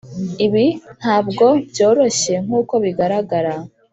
ibi 0.45 0.65
ntabwo 0.99 1.45
byoroshye 1.69 2.33
nkuko 2.45 2.73
bigaragara. 2.83 3.53